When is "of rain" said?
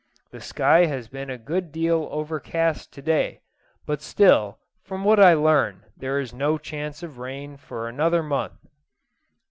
7.03-7.55